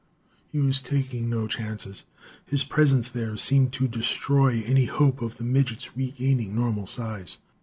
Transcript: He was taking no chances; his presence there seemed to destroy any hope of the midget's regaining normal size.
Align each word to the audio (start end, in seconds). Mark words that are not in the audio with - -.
He 0.51 0.57
was 0.59 0.81
taking 0.81 1.29
no 1.29 1.45
chances; 1.45 2.05
his 2.47 2.63
presence 2.63 3.07
there 3.07 3.37
seemed 3.37 3.71
to 3.73 3.87
destroy 3.87 4.63
any 4.65 4.85
hope 4.85 5.21
of 5.21 5.37
the 5.37 5.43
midget's 5.43 5.95
regaining 5.95 6.55
normal 6.55 6.87
size. 6.87 7.37